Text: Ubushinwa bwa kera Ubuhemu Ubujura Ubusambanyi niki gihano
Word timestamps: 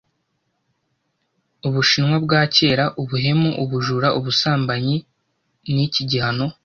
Ubushinwa 1.67 2.15
bwa 2.25 2.41
kera 2.55 2.85
Ubuhemu 3.01 3.49
Ubujura 3.63 4.07
Ubusambanyi 4.19 4.95
niki 5.73 6.01
gihano 6.09 6.45